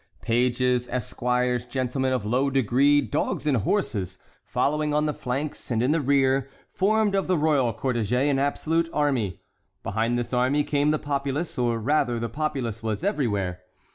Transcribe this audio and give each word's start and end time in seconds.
Pages, 0.23 0.87
esquires, 0.87 1.63
gentlemen 1.63 2.11
of 2.11 2.25
low 2.25 2.49
degree, 2.49 3.01
dogs 3.01 3.45
and 3.45 3.57
horses, 3.57 4.17
following 4.47 4.95
on 4.95 5.05
the 5.05 5.13
flanks 5.13 5.69
and 5.69 5.83
in 5.83 5.91
the 5.91 6.01
rear, 6.01 6.49
formed 6.71 7.13
of 7.13 7.27
the 7.27 7.37
royal 7.37 7.71
cortège 7.71 8.11
an 8.31 8.39
absolute 8.39 8.89
army. 8.93 9.41
Behind 9.83 10.17
this 10.17 10.33
army 10.33 10.63
came 10.63 10.89
the 10.89 10.97
populace, 10.97 11.55
or 11.55 11.77
rather 11.77 12.17
the 12.17 12.29
populace 12.29 12.81
was 12.81 13.03
everywhere. 13.03 13.59